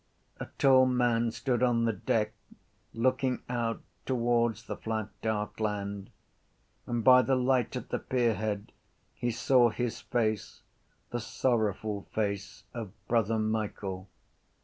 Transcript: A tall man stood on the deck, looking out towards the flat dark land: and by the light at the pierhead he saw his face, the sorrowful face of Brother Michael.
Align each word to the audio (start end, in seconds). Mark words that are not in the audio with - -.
A 0.39 0.47
tall 0.57 0.87
man 0.87 1.29
stood 1.29 1.61
on 1.61 1.85
the 1.85 1.93
deck, 1.93 2.33
looking 2.91 3.43
out 3.47 3.83
towards 4.07 4.63
the 4.63 4.75
flat 4.75 5.09
dark 5.21 5.59
land: 5.59 6.09
and 6.87 7.03
by 7.03 7.21
the 7.21 7.35
light 7.35 7.75
at 7.75 7.89
the 7.89 7.99
pierhead 7.99 8.71
he 9.13 9.29
saw 9.29 9.69
his 9.69 9.99
face, 10.01 10.63
the 11.11 11.19
sorrowful 11.19 12.07
face 12.15 12.63
of 12.73 12.93
Brother 13.07 13.37
Michael. 13.37 14.09